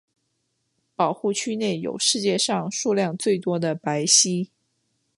[0.95, 4.49] 保护区内有世界上数量最多的白犀。